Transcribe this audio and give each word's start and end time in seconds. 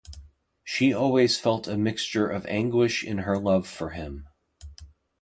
She 0.63 0.93
always 0.95 1.37
felt 1.37 1.67
a 1.67 1.77
mixture 1.77 2.27
of 2.27 2.47
anguish 2.47 3.03
in 3.03 3.19
her 3.19 3.37
love 3.37 3.67
for 3.67 3.91
him. 3.91 4.27